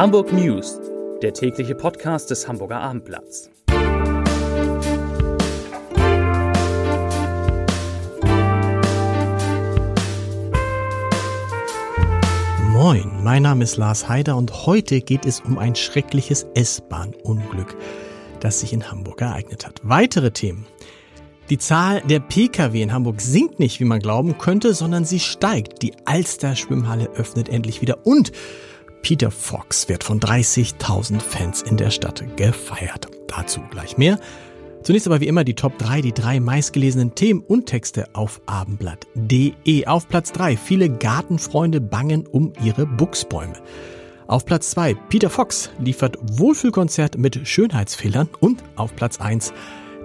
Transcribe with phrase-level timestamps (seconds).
[0.00, 0.80] Hamburg News,
[1.20, 3.50] der tägliche Podcast des Hamburger Abendblatts.
[12.72, 17.76] Moin, mein Name ist Lars Heider und heute geht es um ein schreckliches S-Bahn-Unglück,
[18.40, 19.82] das sich in Hamburg ereignet hat.
[19.82, 20.66] Weitere Themen.
[21.50, 25.82] Die Zahl der Pkw in Hamburg sinkt nicht, wie man glauben könnte, sondern sie steigt.
[25.82, 28.32] Die Alster Schwimmhalle öffnet endlich wieder und
[29.02, 33.08] Peter Fox wird von 30.000 Fans in der Stadt gefeiert.
[33.28, 34.18] Dazu gleich mehr.
[34.82, 39.86] Zunächst aber wie immer die Top 3, die drei meistgelesenen Themen und Texte auf abendblatt.de.
[39.86, 43.54] Auf Platz 3, viele Gartenfreunde bangen um ihre Buchsbäume.
[44.26, 48.28] Auf Platz 2, Peter Fox liefert Wohlfühlkonzert mit Schönheitsfehlern.
[48.40, 49.52] Und auf Platz 1,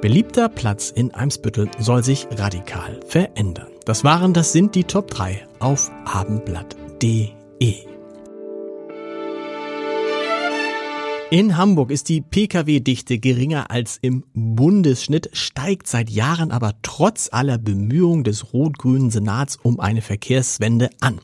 [0.02, 3.68] Beliebter Platz in Eimsbüttel soll sich radikal verändern.
[3.86, 7.95] Das waren, das sind die Top 3 auf abendblatt.de.
[11.32, 17.58] In Hamburg ist die Pkw-Dichte geringer als im Bundesschnitt, steigt seit Jahren aber trotz aller
[17.58, 21.20] Bemühungen des rot-grünen Senats um eine Verkehrswende an.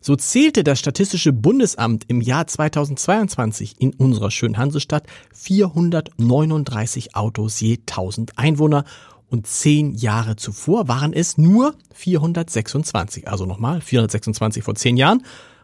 [0.00, 7.76] So zählte das Statistische Bundesamt im Jahr 2022 in unserer schönen Hansestadt 439 Autos je
[7.80, 8.84] 1000 Einwohner
[9.28, 13.28] und zehn Jahre zuvor waren es nur 426.
[13.28, 15.22] Also nochmal 426 vor zehn Jahren.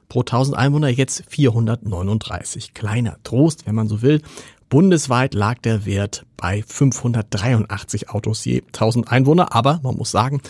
[0.09, 2.75] Pro 1000 Einwohner jetzt 439.
[2.75, 4.23] Kleiner Trost, wenn man so will.
[4.69, 9.55] Bundesweit lag der Wert bei 583 Autos je 1000 Einwohner.
[9.55, 10.41] Aber man muss sagen,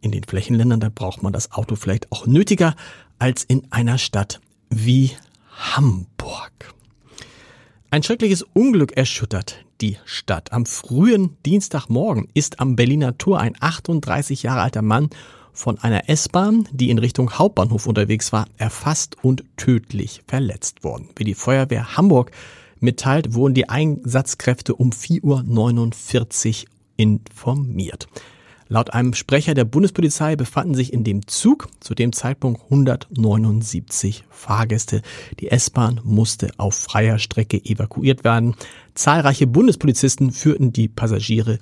[0.00, 2.74] in den Flächenländern, da braucht man das Auto vielleicht auch nötiger
[3.18, 5.12] als in einer Stadt wie
[5.50, 6.74] Hamburg.
[7.90, 10.52] Ein schreckliches Unglück erschüttert die Stadt.
[10.52, 15.10] Am frühen Dienstagmorgen ist am Berliner Tor ein 38 Jahre alter Mann
[15.56, 21.08] von einer S-Bahn, die in Richtung Hauptbahnhof unterwegs war, erfasst und tödlich verletzt worden.
[21.16, 22.30] Wie die Feuerwehr Hamburg
[22.78, 28.06] mitteilt, wurden die Einsatzkräfte um 4.49 Uhr informiert.
[28.68, 35.02] Laut einem Sprecher der Bundespolizei befanden sich in dem Zug zu dem Zeitpunkt 179 Fahrgäste.
[35.38, 38.56] Die S-Bahn musste auf freier Strecke evakuiert werden.
[38.94, 41.60] Zahlreiche Bundespolizisten führten die Passagiere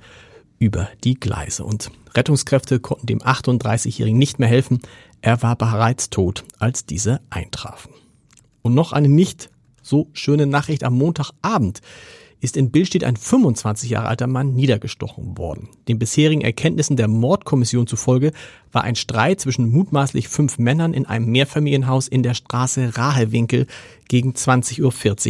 [0.58, 4.80] über die Gleise und Rettungskräfte konnten dem 38-Jährigen nicht mehr helfen.
[5.20, 7.92] Er war bereits tot, als diese eintrafen.
[8.62, 9.50] Und noch eine nicht
[9.82, 11.80] so schöne Nachricht am Montagabend
[12.40, 15.70] ist in Billstedt ein 25 Jahre alter Mann niedergestochen worden.
[15.88, 18.32] Den bisherigen Erkenntnissen der Mordkommission zufolge
[18.70, 23.66] war ein Streit zwischen mutmaßlich fünf Männern in einem Mehrfamilienhaus in der Straße Rahewinkel
[24.08, 24.82] gegen 20.40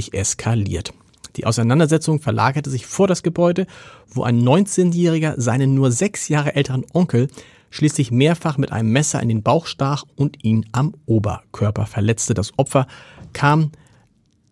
[0.08, 0.92] Uhr eskaliert.
[1.36, 3.66] Die Auseinandersetzung verlagerte sich vor das Gebäude,
[4.08, 7.28] wo ein 19-Jähriger seinen nur sechs Jahre älteren Onkel
[7.70, 12.32] schließlich mehrfach mit einem Messer in den Bauch stach und ihn am Oberkörper verletzte.
[12.32, 12.86] Das Opfer
[13.32, 13.72] kam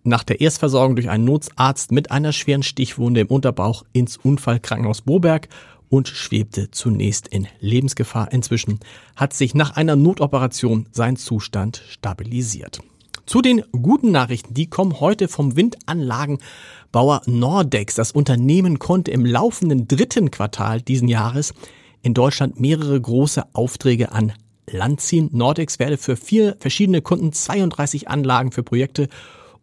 [0.02, 5.48] nach der Erstversorgung durch einen Notarzt mit einer schweren Stichwunde im Unterbauch ins Unfallkrankenhaus Boberg
[5.88, 8.32] und schwebte zunächst in Lebensgefahr.
[8.32, 8.80] Inzwischen
[9.14, 12.80] hat sich nach einer Notoperation sein Zustand stabilisiert.
[13.26, 17.94] Zu den guten Nachrichten, die kommen heute vom Windanlagenbauer Nordex.
[17.94, 21.54] Das Unternehmen konnte im laufenden dritten Quartal diesen Jahres
[22.02, 24.32] in Deutschland mehrere große Aufträge an
[24.68, 25.28] Land ziehen.
[25.32, 29.08] Nordex werde für vier verschiedene Kunden 32 Anlagen für Projekte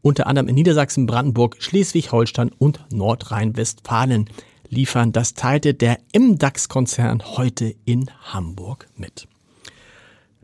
[0.02, 4.30] unter anderem in Niedersachsen, Brandenburg, Schleswig-Holstein und Nordrhein-Westfalen
[4.70, 5.12] liefern.
[5.12, 9.28] Das teilte der MDAX-Konzern heute in Hamburg mit.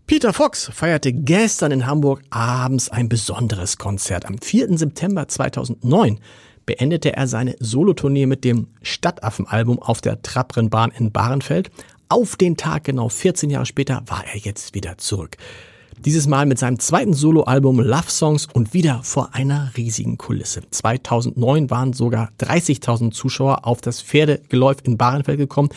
[0.08, 4.28] Peter Fox feierte gestern in Hamburg abends ein besonderes Konzert.
[4.28, 4.78] Am 4.
[4.78, 6.20] September 2009
[6.68, 11.72] beendete er seine Solotournee mit dem Stadtaffen-Album auf der Trabrennbahn in Bahrenfeld.
[12.08, 15.38] Auf den Tag genau 14 Jahre später war er jetzt wieder zurück.
[15.98, 20.64] Dieses Mal mit seinem zweiten Soloalbum Love Songs und wieder vor einer riesigen Kulisse.
[20.70, 25.70] 2009 waren sogar 30.000 Zuschauer auf das Pferdegeläuf in Bahrenfeld gekommen.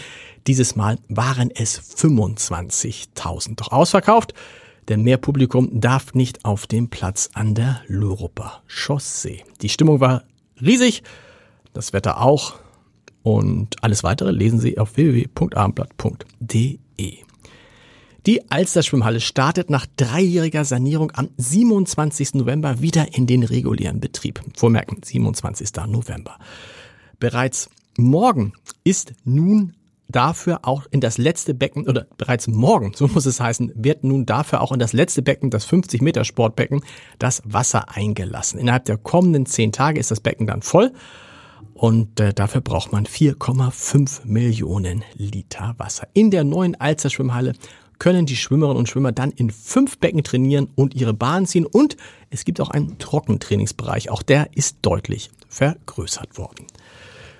[0.46, 3.56] Dieses Mal waren es 25.000.
[3.56, 4.34] Doch ausverkauft,
[4.88, 9.44] denn mehr Publikum darf nicht auf dem Platz an der Luruper Chaussee.
[9.62, 10.24] Die Stimmung war
[10.60, 11.04] riesig,
[11.72, 12.54] das Wetter auch.
[13.22, 17.27] Und alles weitere lesen Sie auf www.abendblatt.de.
[18.28, 22.34] Die Alster-Schwimmhalle startet nach dreijähriger Sanierung am 27.
[22.34, 24.42] November wieder in den regulären Betrieb.
[24.54, 25.70] Vormerken, 27.
[25.86, 26.36] November.
[27.18, 28.52] Bereits morgen
[28.84, 29.72] ist nun
[30.08, 34.26] dafür auch in das letzte Becken, oder bereits morgen, so muss es heißen, wird nun
[34.26, 36.82] dafür auch in das letzte Becken, das 50 Meter Sportbecken,
[37.18, 38.60] das Wasser eingelassen.
[38.60, 40.92] Innerhalb der kommenden zehn Tage ist das Becken dann voll
[41.72, 46.08] und äh, dafür braucht man 4,5 Millionen Liter Wasser.
[46.12, 47.54] In der neuen Alster Schwimmhalle
[47.98, 51.66] können die Schwimmerinnen und Schwimmer dann in fünf Becken trainieren und ihre Bahn ziehen.
[51.66, 51.96] Und
[52.30, 54.10] es gibt auch einen Trockentrainingsbereich.
[54.10, 56.66] Auch der ist deutlich vergrößert worden.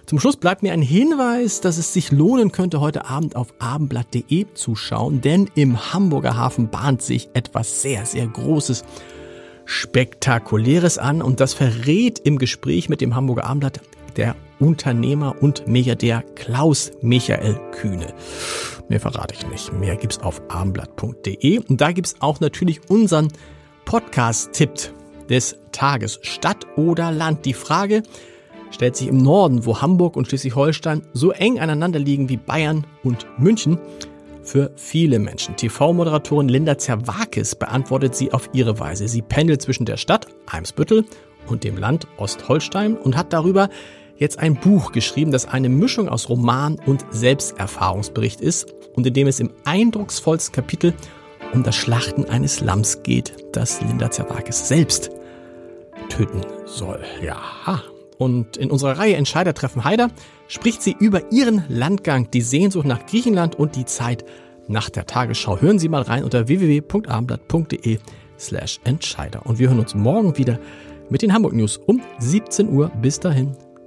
[0.07, 4.47] Zum Schluss bleibt mir ein Hinweis, dass es sich lohnen könnte, heute Abend auf abendblatt.de
[4.55, 8.85] zu schauen, denn im Hamburger Hafen bahnt sich etwas sehr, sehr Großes,
[9.67, 13.81] Spektakuläres an und das verrät im Gespräch mit dem Hamburger Abendblatt
[14.17, 18.15] der Unternehmer und Milliardär Klaus Michael Kühne.
[18.89, 19.73] Mehr verrate ich nicht.
[19.73, 23.29] Mehr gibt's auf abendblatt.de und da gibt's auch natürlich unseren
[23.85, 24.71] Podcast-Tipp
[25.29, 26.19] des Tages.
[26.23, 27.45] Stadt oder Land?
[27.45, 28.03] Die Frage,
[28.71, 33.27] stellt sich im Norden, wo Hamburg und Schleswig-Holstein so eng aneinander liegen wie Bayern und
[33.39, 33.79] München,
[34.43, 35.57] für viele Menschen.
[35.57, 39.07] TV-Moderatorin Linda Zerwakis beantwortet sie auf ihre Weise.
[39.07, 41.05] Sie pendelt zwischen der Stadt Eimsbüttel
[41.49, 43.69] und dem Land Ostholstein und hat darüber
[44.19, 49.27] jetzt ein Buch geschrieben, das eine Mischung aus Roman und Selbsterfahrungsbericht ist und in dem
[49.27, 50.93] es im eindrucksvollsten Kapitel
[51.55, 55.11] um das Schlachten eines Lamms geht, das Linda Zerwakis selbst
[56.11, 57.01] töten soll.
[57.23, 57.83] Ja,
[58.19, 60.11] und in unserer Reihe Entscheider treffen Heider
[60.49, 64.25] spricht sie über ihren Landgang, die Sehnsucht nach Griechenland und die Zeit
[64.67, 65.61] nach der Tagesschau.
[65.61, 67.99] Hören Sie mal rein unter www.abendblatt.de
[68.39, 69.47] slash Entscheider.
[69.47, 70.59] Und wir hören uns morgen wieder
[71.09, 72.91] mit den Hamburg News um 17 Uhr.
[73.01, 73.57] Bis dahin.